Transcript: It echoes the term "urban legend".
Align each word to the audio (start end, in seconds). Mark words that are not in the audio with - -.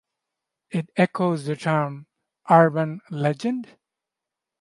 It 0.71 0.89
echoes 0.97 1.45
the 1.45 1.55
term 1.55 2.07
"urban 2.49 3.01
legend". 3.11 3.67